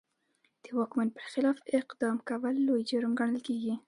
د 0.63 0.65
واکمن 0.77 1.07
پر 1.15 1.25
خلاف 1.33 1.57
اقدام 1.79 2.17
کول 2.29 2.55
لوی 2.67 2.81
جرم 2.89 3.11
ګڼل 3.19 3.39
کېده. 3.47 3.73